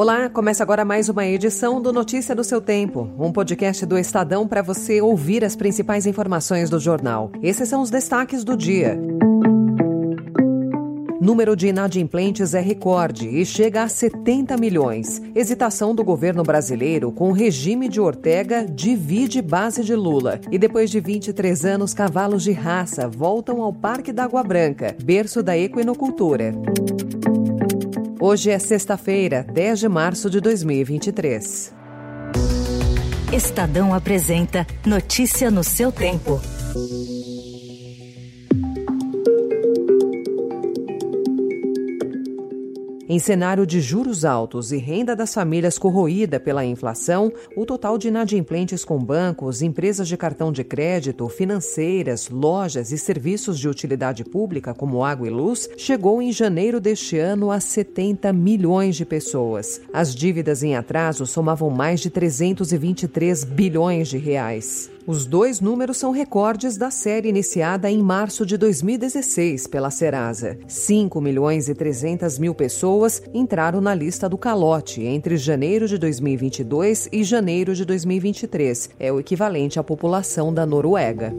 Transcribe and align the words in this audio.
Olá, 0.00 0.30
começa 0.30 0.62
agora 0.62 0.82
mais 0.82 1.10
uma 1.10 1.26
edição 1.26 1.78
do 1.78 1.92
Notícia 1.92 2.34
do 2.34 2.42
Seu 2.42 2.58
Tempo, 2.58 3.12
um 3.18 3.30
podcast 3.30 3.84
do 3.84 3.98
Estadão 3.98 4.48
para 4.48 4.62
você 4.62 5.02
ouvir 5.02 5.44
as 5.44 5.54
principais 5.54 6.06
informações 6.06 6.70
do 6.70 6.80
jornal. 6.80 7.30
Esses 7.42 7.68
são 7.68 7.82
os 7.82 7.90
destaques 7.90 8.42
do 8.42 8.56
dia. 8.56 8.98
Número 11.20 11.54
de 11.54 11.66
inadimplentes 11.66 12.54
é 12.54 12.60
recorde 12.60 13.28
e 13.28 13.44
chega 13.44 13.82
a 13.82 13.88
70 13.88 14.56
milhões. 14.56 15.20
Hesitação 15.34 15.94
do 15.94 16.02
governo 16.02 16.42
brasileiro 16.42 17.12
com 17.12 17.28
o 17.28 17.34
regime 17.34 17.86
de 17.86 18.00
Ortega 18.00 18.64
divide 18.64 19.42
base 19.42 19.84
de 19.84 19.94
Lula. 19.94 20.40
E 20.50 20.56
depois 20.56 20.90
de 20.90 20.98
23 20.98 21.66
anos, 21.66 21.92
cavalos 21.92 22.42
de 22.42 22.52
raça 22.52 23.06
voltam 23.06 23.60
ao 23.60 23.70
Parque 23.70 24.14
da 24.14 24.24
Água 24.24 24.42
Branca, 24.42 24.96
berço 25.04 25.42
da 25.42 25.58
equinocultura. 25.58 26.54
Hoje 28.22 28.50
é 28.50 28.58
sexta-feira, 28.58 29.42
10 29.50 29.78
de 29.78 29.88
março 29.88 30.28
de 30.28 30.42
2023. 30.42 31.72
Estadão 33.32 33.94
apresenta 33.94 34.66
Notícia 34.84 35.50
no 35.50 35.64
seu 35.64 35.90
tempo. 35.90 36.38
Em 43.12 43.18
cenário 43.18 43.66
de 43.66 43.80
juros 43.80 44.24
altos 44.24 44.70
e 44.70 44.76
renda 44.76 45.16
das 45.16 45.34
famílias 45.34 45.76
corroída 45.76 46.38
pela 46.38 46.64
inflação, 46.64 47.32
o 47.56 47.66
total 47.66 47.98
de 47.98 48.06
inadimplentes 48.06 48.84
com 48.84 49.02
bancos, 49.02 49.62
empresas 49.62 50.06
de 50.06 50.16
cartão 50.16 50.52
de 50.52 50.62
crédito, 50.62 51.28
financeiras, 51.28 52.28
lojas 52.30 52.92
e 52.92 52.98
serviços 52.98 53.58
de 53.58 53.68
utilidade 53.68 54.22
pública, 54.22 54.72
como 54.72 55.04
água 55.04 55.26
e 55.26 55.30
luz, 55.30 55.68
chegou 55.76 56.22
em 56.22 56.30
janeiro 56.30 56.78
deste 56.78 57.18
ano 57.18 57.50
a 57.50 57.58
70 57.58 58.32
milhões 58.32 58.94
de 58.94 59.04
pessoas. 59.04 59.80
As 59.92 60.14
dívidas 60.14 60.62
em 60.62 60.76
atraso 60.76 61.26
somavam 61.26 61.68
mais 61.68 61.98
de 61.98 62.10
323 62.10 63.42
bilhões 63.42 64.06
de 64.06 64.18
reais. 64.18 64.88
Os 65.10 65.26
dois 65.26 65.60
números 65.60 65.96
são 65.96 66.12
recordes 66.12 66.76
da 66.76 66.88
série 66.88 67.28
iniciada 67.28 67.90
em 67.90 68.00
março 68.00 68.46
de 68.46 68.56
2016 68.56 69.66
pela 69.66 69.90
Serasa. 69.90 70.56
5 70.68 71.20
milhões 71.20 71.68
e 71.68 71.74
300 71.74 72.38
mil 72.38 72.54
pessoas 72.54 73.20
entraram 73.34 73.80
na 73.80 73.92
lista 73.92 74.28
do 74.28 74.38
calote 74.38 75.02
entre 75.02 75.36
janeiro 75.36 75.88
de 75.88 75.98
2022 75.98 77.08
e 77.10 77.24
janeiro 77.24 77.74
de 77.74 77.84
2023. 77.84 78.90
É 79.00 79.12
o 79.12 79.18
equivalente 79.18 79.80
à 79.80 79.82
população 79.82 80.54
da 80.54 80.64
Noruega. 80.64 81.34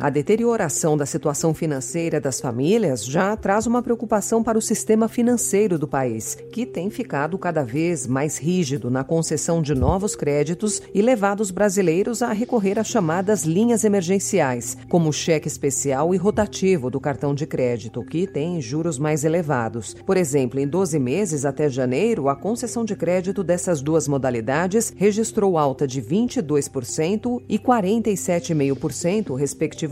A 0.00 0.10
deterioração 0.10 0.96
da 0.96 1.04
situação 1.04 1.52
financeira 1.52 2.20
das 2.20 2.40
famílias 2.40 3.04
já 3.04 3.34
traz 3.34 3.66
uma 3.66 3.82
preocupação 3.82 4.44
para 4.44 4.56
o 4.56 4.62
sistema 4.62 5.08
financeiro 5.08 5.76
do 5.76 5.88
país, 5.88 6.36
que 6.52 6.64
tem 6.64 6.88
ficado 6.88 7.36
cada 7.36 7.64
vez 7.64 8.06
mais 8.06 8.38
rígido 8.38 8.92
na 8.92 9.02
concessão 9.02 9.60
de 9.60 9.74
novos 9.74 10.14
créditos 10.14 10.80
e 10.94 11.02
levado 11.02 11.40
os 11.40 11.50
brasileiros 11.50 12.22
a 12.22 12.32
recorrer 12.32 12.78
às 12.78 12.86
chamadas 12.86 13.42
linhas 13.42 13.82
emergenciais, 13.82 14.76
como 14.88 15.08
o 15.08 15.12
cheque 15.12 15.48
especial 15.48 16.14
e 16.14 16.16
rotativo 16.16 16.90
do 16.90 17.00
cartão 17.00 17.34
de 17.34 17.44
crédito, 17.44 18.04
que 18.04 18.24
tem 18.24 18.60
juros 18.60 19.00
mais 19.00 19.24
elevados. 19.24 19.94
Por 20.06 20.16
exemplo, 20.16 20.60
em 20.60 20.68
12 20.68 20.96
meses 21.00 21.44
até 21.44 21.68
janeiro, 21.68 22.28
a 22.28 22.36
concessão 22.36 22.84
de 22.84 22.94
crédito 22.94 23.42
dessas 23.42 23.82
duas 23.82 24.06
modalidades 24.06 24.92
registrou 24.96 25.58
alta 25.58 25.88
de 25.88 26.00
22% 26.00 27.42
e 27.48 27.58
47,5%, 27.58 29.34
respectivamente 29.34 29.87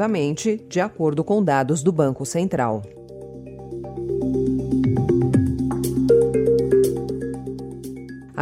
de 0.68 0.80
acordo 0.80 1.24
com 1.24 1.42
dados 1.42 1.82
do 1.82 1.90
Banco 1.90 2.24
Central. 2.24 2.82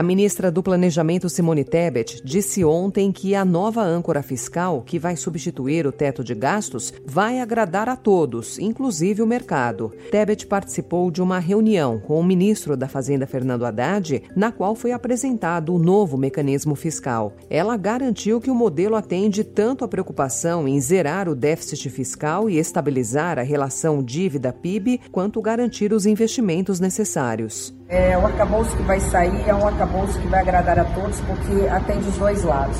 Ministra 0.05 0.51
do 0.51 0.62
Planejamento, 0.62 1.28
Simone 1.28 1.64
Tebet, 1.64 2.20
disse 2.24 2.64
ontem 2.64 3.11
que 3.11 3.34
a 3.34 3.45
nova 3.45 3.83
âncora 3.83 4.23
fiscal, 4.23 4.83
que 4.83 4.98
vai 4.98 5.17
substituir 5.17 5.86
o 5.86 5.92
teto 5.92 6.23
de 6.23 6.34
gastos, 6.34 6.92
vai 7.05 7.40
agradar 7.40 7.89
a 7.89 7.96
todos, 7.96 8.58
inclusive 8.58 9.23
o 9.23 9.27
mercado. 9.27 9.92
Tebet 10.11 10.46
participou 10.46 11.11
de 11.11 11.23
uma 11.23 11.39
reunião 11.39 11.98
com 11.98 12.20
o 12.20 12.24
ministro 12.24 12.77
da 12.77 12.86
Fazenda, 12.86 13.27
Fernando 13.27 13.64
Haddad, 13.64 14.23
na 14.36 14.52
qual 14.52 14.74
foi 14.74 14.92
apresentado 14.92 15.74
o 15.74 15.78
novo 15.78 16.17
mecanismo 16.17 16.74
fiscal. 16.74 17.33
Ela 17.48 17.77
garantiu 17.77 18.40
que 18.40 18.51
o 18.51 18.55
modelo 18.55 18.96
atende 18.96 19.42
tanto 19.42 19.84
a 19.84 19.89
preocupação 19.89 20.68
em 20.68 20.80
zerar 20.80 21.28
o 21.28 21.34
déficit 21.34 21.89
fiscal 21.90 22.51
e 22.51 22.58
estabilizar 22.58 23.39
a 23.39 23.42
relação 23.42 24.02
dívida-PIB, 24.02 25.01
quanto 25.11 25.40
garantir 25.40 25.92
os 25.92 26.05
investimentos 26.07 26.78
necessários. 26.78 27.74
É, 27.94 28.18
o 28.18 28.27
arcabouço 28.27 28.77
que 28.77 28.82
vai 28.82 28.98
sair 28.98 29.48
é 29.48 29.55
um 29.55 29.64
arcabouço 29.64 30.18
que 30.18 30.27
vai 30.27 30.40
agradar 30.40 30.80
a 30.80 30.84
todos, 30.84 31.20
porque 31.20 31.68
atende 31.68 32.08
os 32.08 32.18
dois 32.18 32.42
lados. 32.42 32.77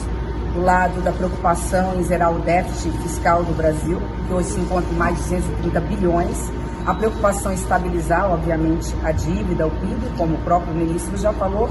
O 0.57 0.61
lado 0.61 1.01
da 1.03 1.13
preocupação 1.13 1.95
em 1.95 2.03
zerar 2.03 2.33
o 2.33 2.41
déficit 2.41 2.91
fiscal 2.99 3.45
do 3.45 3.55
Brasil, 3.57 4.03
que 4.27 4.35
hoje 4.35 4.49
se 4.49 4.59
encontra 4.59 4.93
em 4.93 4.97
mais 4.97 5.15
de 5.19 5.37
230 5.37 5.81
bilhões. 5.83 6.51
A 6.85 6.93
preocupação 6.95 7.53
em 7.53 7.55
estabilizar, 7.55 8.29
obviamente, 8.29 8.93
a 9.05 9.13
dívida, 9.13 9.69
o 9.69 9.71
PIB, 9.71 10.17
como 10.19 10.35
o 10.35 10.39
próprio 10.39 10.75
ministro 10.75 11.17
já 11.17 11.33
falou, 11.33 11.71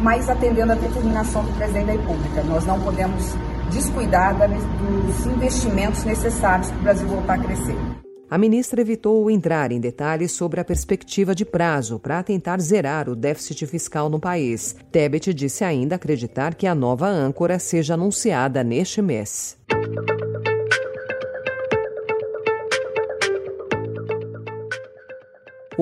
mas 0.00 0.28
atendendo 0.28 0.72
a 0.72 0.74
determinação 0.74 1.44
do 1.44 1.56
presidente 1.56 1.86
da 1.86 1.92
República. 1.92 2.42
Nós 2.42 2.66
não 2.66 2.80
podemos 2.80 3.36
descuidar 3.70 4.34
dos 4.34 5.26
investimentos 5.26 6.02
necessários 6.02 6.68
para 6.70 6.78
o 6.78 6.82
Brasil 6.82 7.06
voltar 7.06 7.34
a 7.34 7.38
crescer. 7.38 7.89
A 8.30 8.38
ministra 8.38 8.80
evitou 8.80 9.28
entrar 9.28 9.72
em 9.72 9.80
detalhes 9.80 10.30
sobre 10.30 10.60
a 10.60 10.64
perspectiva 10.64 11.34
de 11.34 11.44
prazo 11.44 11.98
para 11.98 12.22
tentar 12.22 12.60
zerar 12.60 13.08
o 13.08 13.16
déficit 13.16 13.66
fiscal 13.66 14.08
no 14.08 14.20
país. 14.20 14.76
Tebet 14.92 15.34
disse 15.34 15.64
ainda 15.64 15.96
acreditar 15.96 16.54
que 16.54 16.64
a 16.64 16.72
nova 16.72 17.08
âncora 17.08 17.58
seja 17.58 17.94
anunciada 17.94 18.62
neste 18.62 19.02
mês. 19.02 19.58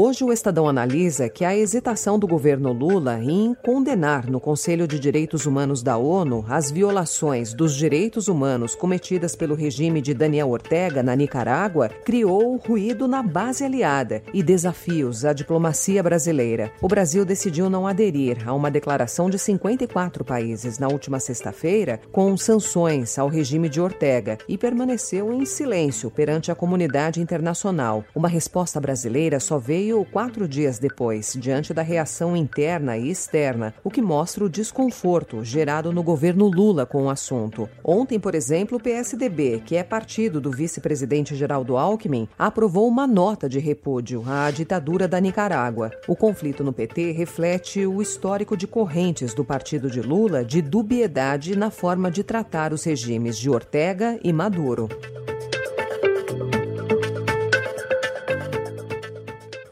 Hoje 0.00 0.22
o 0.22 0.32
Estadão 0.32 0.68
analisa 0.68 1.28
que 1.28 1.44
a 1.44 1.56
hesitação 1.56 2.20
do 2.20 2.26
governo 2.28 2.72
Lula 2.72 3.18
em 3.20 3.52
condenar 3.52 4.30
no 4.30 4.38
Conselho 4.38 4.86
de 4.86 4.96
Direitos 4.96 5.44
Humanos 5.44 5.82
da 5.82 5.96
ONU 5.96 6.44
as 6.48 6.70
violações 6.70 7.52
dos 7.52 7.74
direitos 7.74 8.28
humanos 8.28 8.76
cometidas 8.76 9.34
pelo 9.34 9.56
regime 9.56 10.00
de 10.00 10.14
Daniel 10.14 10.50
Ortega 10.50 11.02
na 11.02 11.16
Nicarágua 11.16 11.88
criou 11.88 12.56
ruído 12.58 13.08
na 13.08 13.24
base 13.24 13.64
aliada 13.64 14.22
e 14.32 14.40
desafios 14.40 15.24
à 15.24 15.32
diplomacia 15.32 16.00
brasileira. 16.00 16.70
O 16.80 16.86
Brasil 16.86 17.24
decidiu 17.24 17.68
não 17.68 17.84
aderir 17.84 18.48
a 18.48 18.54
uma 18.54 18.70
declaração 18.70 19.28
de 19.28 19.36
54 19.36 20.24
países 20.24 20.78
na 20.78 20.86
última 20.86 21.18
sexta-feira 21.18 22.00
com 22.12 22.36
sanções 22.36 23.18
ao 23.18 23.26
regime 23.26 23.68
de 23.68 23.80
Ortega 23.80 24.38
e 24.48 24.56
permaneceu 24.56 25.32
em 25.32 25.44
silêncio 25.44 26.08
perante 26.08 26.52
a 26.52 26.54
comunidade 26.54 27.20
internacional. 27.20 28.04
Uma 28.14 28.28
resposta 28.28 28.78
brasileira 28.78 29.40
só 29.40 29.58
veio 29.58 29.87
veio 29.88 30.04
quatro 30.04 30.46
dias 30.46 30.78
depois, 30.78 31.34
diante 31.38 31.72
da 31.72 31.80
reação 31.80 32.36
interna 32.36 32.98
e 32.98 33.10
externa, 33.10 33.74
o 33.82 33.90
que 33.90 34.02
mostra 34.02 34.44
o 34.44 34.48
desconforto 34.48 35.42
gerado 35.42 35.90
no 35.92 36.02
governo 36.02 36.46
Lula 36.46 36.84
com 36.84 37.04
o 37.04 37.10
assunto. 37.10 37.66
Ontem, 37.82 38.20
por 38.20 38.34
exemplo, 38.34 38.76
o 38.76 38.80
PSDB, 38.80 39.62
que 39.64 39.76
é 39.76 39.82
partido 39.82 40.42
do 40.42 40.50
vice-presidente 40.50 41.34
Geraldo 41.34 41.78
Alckmin, 41.78 42.28
aprovou 42.38 42.86
uma 42.86 43.06
nota 43.06 43.48
de 43.48 43.58
repúdio 43.58 44.22
à 44.26 44.50
ditadura 44.50 45.08
da 45.08 45.18
Nicarágua. 45.18 45.90
O 46.06 46.14
conflito 46.14 46.62
no 46.62 46.72
PT 46.72 47.12
reflete 47.12 47.86
o 47.86 48.02
histórico 48.02 48.58
de 48.58 48.66
correntes 48.66 49.32
do 49.32 49.44
partido 49.44 49.90
de 49.90 50.02
Lula 50.02 50.44
de 50.44 50.60
dubiedade 50.60 51.56
na 51.56 51.70
forma 51.70 52.10
de 52.10 52.22
tratar 52.22 52.74
os 52.74 52.84
regimes 52.84 53.38
de 53.38 53.48
Ortega 53.48 54.20
e 54.22 54.34
Maduro. 54.34 54.88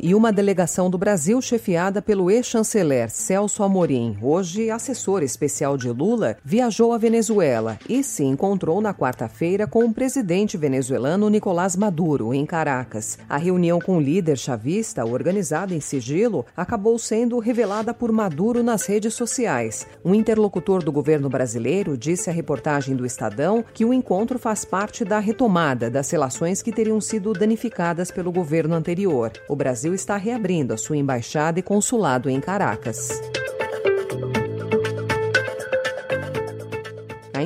E 0.07 0.15
uma 0.15 0.33
delegação 0.33 0.89
do 0.89 0.97
Brasil 0.97 1.43
chefiada 1.43 2.01
pelo 2.01 2.31
ex-chanceler 2.31 3.11
Celso 3.11 3.65
Amorim, 3.65 4.17
hoje 4.23 4.71
assessor 4.71 5.21
especial 5.25 5.77
de 5.77 5.89
Lula, 5.91 6.37
viajou 6.45 6.93
à 6.93 6.97
Venezuela 6.97 7.77
e 7.89 8.05
se 8.05 8.23
encontrou 8.23 8.81
na 8.81 8.95
quarta-feira 8.95 9.67
com 9.67 9.85
o 9.85 9.93
presidente 9.93 10.57
venezuelano 10.57 11.29
Nicolás 11.29 11.75
Maduro, 11.75 12.33
em 12.33 12.47
Caracas. 12.47 13.19
A 13.29 13.37
reunião 13.37 13.81
com 13.81 13.97
o 13.97 14.01
líder 14.01 14.39
chavista, 14.39 15.05
organizada 15.05 15.75
em 15.75 15.81
sigilo, 15.81 16.47
acabou 16.57 16.97
sendo 17.01 17.41
revelada 17.41 17.93
por 17.93 18.13
Maduro 18.13 18.63
nas 18.63 18.87
redes 18.87 19.13
sociais. 19.13 19.89
Um 20.05 20.15
interlocutor 20.15 20.85
do 20.85 20.93
governo 20.93 21.29
brasileiro 21.29 21.99
disse 21.99 22.31
à 22.31 22.33
reportagem 22.33 22.95
do 22.95 23.05
Estadão 23.05 23.65
que 23.75 23.85
o 23.85 23.93
encontro 23.93 24.39
faz 24.39 24.65
parte 24.65 25.05
da 25.05 25.19
retomada 25.19 25.91
das 25.91 26.09
relações 26.09 26.63
que 26.63 26.71
teriam 26.71 27.01
sido 27.01 27.33
danificadas 27.33 28.13
pelo 28.13 28.31
governo 28.31 28.77
anterior. 28.77 29.33
O 29.49 29.57
Brasil 29.57 29.96
está 29.97 30.17
reabrindo 30.17 30.73
a 30.73 30.77
sua 30.77 30.97
embaixada 30.97 31.59
e 31.59 31.63
consulado 31.63 32.31
em 32.31 32.41
Caracas. 32.41 33.09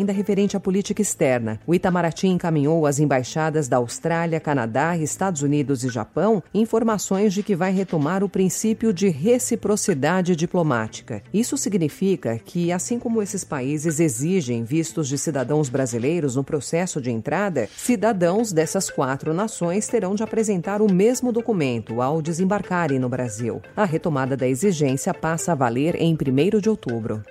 Ainda 0.00 0.14
referente 0.14 0.56
à 0.56 0.60
política 0.60 1.02
externa, 1.02 1.60
o 1.66 1.74
Itamaraty 1.74 2.26
encaminhou 2.26 2.86
às 2.86 2.98
embaixadas 2.98 3.68
da 3.68 3.76
Austrália, 3.76 4.40
Canadá, 4.40 4.96
Estados 4.96 5.42
Unidos 5.42 5.84
e 5.84 5.90
Japão 5.90 6.42
informações 6.54 7.34
de 7.34 7.42
que 7.42 7.54
vai 7.54 7.70
retomar 7.70 8.24
o 8.24 8.28
princípio 8.28 8.94
de 8.94 9.10
reciprocidade 9.10 10.34
diplomática. 10.34 11.22
Isso 11.34 11.54
significa 11.58 12.38
que, 12.38 12.72
assim 12.72 12.98
como 12.98 13.20
esses 13.20 13.44
países 13.44 14.00
exigem 14.00 14.64
vistos 14.64 15.06
de 15.06 15.18
cidadãos 15.18 15.68
brasileiros 15.68 16.34
no 16.34 16.42
processo 16.42 16.98
de 16.98 17.10
entrada, 17.10 17.68
cidadãos 17.76 18.54
dessas 18.54 18.88
quatro 18.88 19.34
nações 19.34 19.86
terão 19.86 20.14
de 20.14 20.22
apresentar 20.22 20.80
o 20.80 20.90
mesmo 20.90 21.30
documento 21.30 22.00
ao 22.00 22.22
desembarcarem 22.22 22.98
no 22.98 23.10
Brasil. 23.10 23.60
A 23.76 23.84
retomada 23.84 24.34
da 24.34 24.48
exigência 24.48 25.12
passa 25.12 25.52
a 25.52 25.54
valer 25.54 25.94
em 25.96 26.14
1 26.14 26.58
de 26.58 26.70
outubro. 26.70 27.22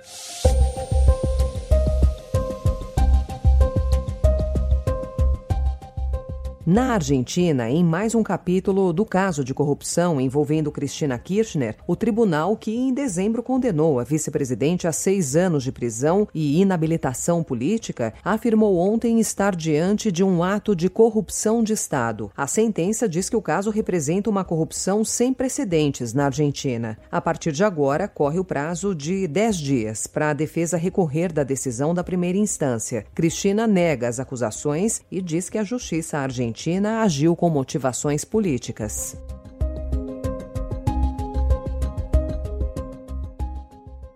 Na 6.72 6.92
Argentina, 6.94 7.68
em 7.68 7.82
mais 7.82 8.14
um 8.14 8.22
capítulo 8.22 8.92
do 8.92 9.04
caso 9.04 9.42
de 9.42 9.52
corrupção 9.52 10.20
envolvendo 10.20 10.70
Cristina 10.70 11.18
Kirchner, 11.18 11.74
o 11.84 11.96
tribunal 11.96 12.56
que 12.56 12.70
em 12.72 12.94
dezembro 12.94 13.42
condenou 13.42 13.98
a 13.98 14.04
vice-presidente 14.04 14.86
a 14.86 14.92
seis 14.92 15.34
anos 15.34 15.64
de 15.64 15.72
prisão 15.72 16.28
e 16.32 16.60
inabilitação 16.60 17.42
política 17.42 18.14
afirmou 18.24 18.78
ontem 18.78 19.18
estar 19.18 19.56
diante 19.56 20.12
de 20.12 20.22
um 20.22 20.44
ato 20.44 20.76
de 20.76 20.88
corrupção 20.88 21.60
de 21.64 21.72
Estado. 21.72 22.30
A 22.36 22.46
sentença 22.46 23.08
diz 23.08 23.28
que 23.28 23.34
o 23.34 23.42
caso 23.42 23.70
representa 23.70 24.30
uma 24.30 24.44
corrupção 24.44 25.04
sem 25.04 25.34
precedentes 25.34 26.14
na 26.14 26.26
Argentina. 26.26 26.96
A 27.10 27.20
partir 27.20 27.50
de 27.50 27.64
agora, 27.64 28.06
corre 28.06 28.38
o 28.38 28.44
prazo 28.44 28.94
de 28.94 29.26
dez 29.26 29.56
dias 29.56 30.06
para 30.06 30.30
a 30.30 30.34
defesa 30.34 30.76
recorrer 30.76 31.32
da 31.32 31.42
decisão 31.42 31.92
da 31.92 32.04
primeira 32.04 32.38
instância. 32.38 33.04
Cristina 33.12 33.66
nega 33.66 34.06
as 34.06 34.20
acusações 34.20 35.00
e 35.10 35.20
diz 35.20 35.50
que 35.50 35.58
a 35.58 35.64
justiça 35.64 36.16
argentina 36.16 36.59
Argentina 36.60 37.00
agiu 37.00 37.34
com 37.34 37.48
motivações 37.48 38.22
políticas. 38.22 39.16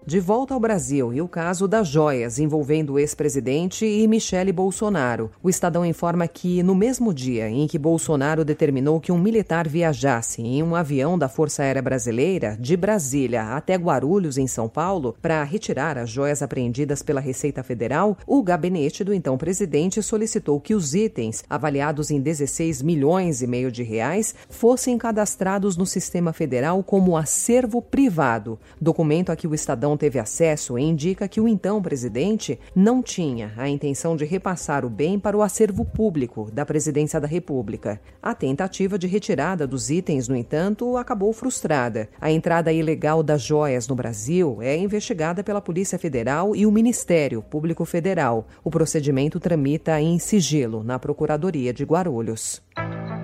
De 0.07 0.21
volta 0.21 0.53
ao 0.53 0.61
Brasil 0.61 1.15
e 1.15 1.23
o 1.23 1.27
caso 1.27 1.67
das 1.67 1.89
joias 1.89 2.39
envolvendo 2.39 2.93
o 2.93 2.99
ex-presidente 2.99 3.87
e 3.87 4.07
Michele 4.07 4.53
Bolsonaro. 4.53 5.31
O 5.43 5.49
Estadão 5.49 5.83
informa 5.83 6.29
que, 6.29 6.63
no 6.63 6.75
mesmo 6.75 7.15
dia 7.15 7.49
em 7.49 7.67
que 7.67 7.79
Bolsonaro 7.79 8.45
determinou 8.45 9.01
que 9.01 9.11
um 9.11 9.19
militar 9.19 9.67
viajasse 9.67 10.43
em 10.43 10.63
um 10.63 10.75
avião 10.75 11.17
da 11.19 11.27
Força 11.27 11.63
Aérea 11.63 11.81
Brasileira 11.81 12.55
de 12.61 12.77
Brasília 12.77 13.55
até 13.57 13.77
Guarulhos, 13.77 14.37
em 14.37 14.47
São 14.47 14.69
Paulo, 14.69 15.17
para 15.23 15.43
retirar 15.43 15.97
as 15.97 16.11
joias 16.11 16.43
apreendidas 16.43 17.01
pela 17.01 17.19
Receita 17.19 17.63
Federal, 17.63 18.19
o 18.27 18.43
gabinete 18.43 19.05
do 19.05 19.15
então 19.15 19.39
presidente 19.39 20.03
solicitou 20.03 20.61
que 20.61 20.75
os 20.75 20.95
itens, 20.95 21.43
avaliados 21.49 22.11
em 22.11 22.21
16 22.21 22.83
milhões 22.83 23.41
e 23.41 23.47
meio 23.47 23.73
de 23.73 23.83
reais, 23.83 24.35
fossem 24.51 24.99
cadastrados 24.99 25.79
no 25.79 25.87
sistema 25.87 26.35
federal 26.35 26.83
como 26.83 27.17
acervo 27.17 27.81
privado. 27.81 28.59
Documento 28.79 29.33
a 29.33 29.37
que 29.37 29.49
o 29.49 29.55
Estadão 29.55 29.94
não 29.95 29.99
teve 29.99 30.19
acesso 30.19 30.77
indica 30.77 31.29
que 31.29 31.41
o 31.41 31.47
então 31.47 31.81
presidente 31.81 32.59
não 32.75 33.01
tinha 33.01 33.53
a 33.57 33.69
intenção 33.69 34.17
de 34.17 34.25
repassar 34.25 34.85
o 34.85 34.91
bem 34.91 35.21
para 35.21 35.37
o 35.37 35.43
acervo 35.43 35.85
público 35.85 36.51
da 36.53 36.67
Presidência 36.67 37.21
da 37.21 37.29
República. 37.29 38.01
A 38.21 38.35
tentativa 38.35 38.99
de 38.99 39.07
retirada 39.07 39.69
dos 39.69 39.91
itens, 39.91 40.27
no 40.27 40.35
entanto, 40.35 40.97
acabou 40.97 41.33
frustrada. 41.33 42.09
A 42.21 42.29
entrada 42.29 42.73
ilegal 42.73 43.23
das 43.23 43.41
joias 43.41 43.87
no 43.87 43.95
Brasil 43.95 44.59
é 44.61 44.77
investigada 44.77 45.45
pela 45.45 45.61
Polícia 45.61 45.97
Federal 45.97 46.57
e 46.57 46.67
o 46.67 46.73
Ministério 46.73 47.41
Público 47.41 47.85
Federal. 47.85 48.49
O 48.65 48.71
procedimento 48.71 49.39
tramita 49.39 50.01
em 50.01 50.19
sigilo 50.19 50.83
na 50.83 50.99
Procuradoria 50.99 51.73
de 51.73 51.85
Guarulhos. 51.85 52.61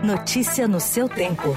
Notícia 0.05 0.69
no 0.69 0.79
seu 0.79 1.09
tempo. 1.09 1.57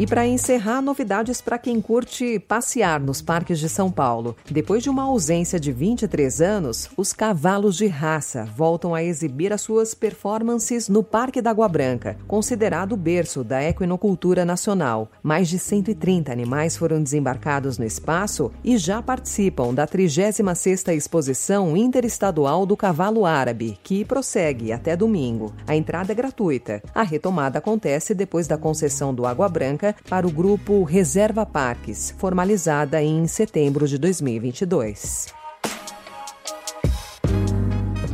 E 0.00 0.06
para 0.06 0.26
encerrar, 0.26 0.80
novidades 0.80 1.42
para 1.42 1.58
quem 1.58 1.78
curte 1.78 2.38
passear 2.38 2.98
nos 2.98 3.20
parques 3.20 3.58
de 3.58 3.68
São 3.68 3.90
Paulo. 3.90 4.34
Depois 4.50 4.82
de 4.82 4.88
uma 4.88 5.02
ausência 5.02 5.60
de 5.60 5.70
23 5.72 6.40
anos, 6.40 6.88
os 6.96 7.12
cavalos 7.12 7.76
de 7.76 7.86
raça 7.86 8.48
voltam 8.56 8.94
a 8.94 9.04
exibir 9.04 9.52
as 9.52 9.60
suas 9.60 9.92
performances 9.92 10.88
no 10.88 11.04
Parque 11.04 11.42
da 11.42 11.50
Água 11.50 11.68
Branca, 11.68 12.16
considerado 12.26 12.92
o 12.92 12.96
berço 12.96 13.44
da 13.44 13.62
equinocultura 13.62 14.42
nacional. 14.42 15.10
Mais 15.22 15.50
de 15.50 15.58
130 15.58 16.32
animais 16.32 16.78
foram 16.78 17.02
desembarcados 17.02 17.76
no 17.76 17.84
espaço 17.84 18.50
e 18.64 18.78
já 18.78 19.02
participam 19.02 19.74
da 19.74 19.86
36ª 19.86 20.94
Exposição 20.96 21.76
Interestadual 21.76 22.64
do 22.64 22.74
Cavalo 22.74 23.26
Árabe, 23.26 23.78
que 23.84 24.02
prossegue 24.06 24.72
até 24.72 24.96
domingo. 24.96 25.52
A 25.66 25.76
entrada 25.76 26.10
é 26.10 26.14
gratuita. 26.14 26.82
A 26.94 27.02
retomada 27.02 27.58
acontece 27.58 28.14
depois 28.14 28.48
da 28.48 28.56
concessão 28.56 29.12
do 29.12 29.26
Água 29.26 29.46
Branca 29.46 29.89
para 30.08 30.26
o 30.26 30.30
grupo 30.30 30.82
Reserva 30.82 31.44
Parques, 31.46 32.14
formalizada 32.16 33.02
em 33.02 33.26
setembro 33.26 33.86
de 33.86 33.98
2022. 33.98 35.40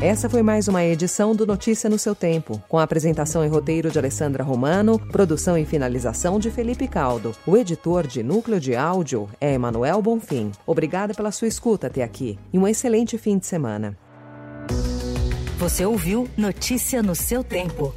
Essa 0.00 0.28
foi 0.28 0.42
mais 0.42 0.68
uma 0.68 0.84
edição 0.84 1.34
do 1.34 1.46
Notícia 1.46 1.88
no 1.88 1.98
seu 1.98 2.14
tempo, 2.14 2.62
com 2.68 2.78
a 2.78 2.82
apresentação 2.82 3.44
e 3.44 3.48
roteiro 3.48 3.90
de 3.90 3.98
Alessandra 3.98 4.44
Romano, 4.44 4.98
produção 4.98 5.56
e 5.56 5.64
finalização 5.64 6.38
de 6.38 6.50
Felipe 6.50 6.86
Caldo. 6.86 7.34
O 7.46 7.56
editor 7.56 8.06
de 8.06 8.22
núcleo 8.22 8.60
de 8.60 8.76
áudio 8.76 9.28
é 9.40 9.54
Emanuel 9.54 10.02
Bonfim. 10.02 10.52
Obrigada 10.66 11.14
pela 11.14 11.32
sua 11.32 11.48
escuta 11.48 11.86
até 11.86 12.02
aqui 12.02 12.38
e 12.52 12.58
um 12.58 12.68
excelente 12.68 13.16
fim 13.16 13.38
de 13.38 13.46
semana. 13.46 13.96
Você 15.58 15.86
ouviu 15.86 16.28
Notícia 16.36 17.02
no 17.02 17.14
seu 17.14 17.42
tempo. 17.42 17.94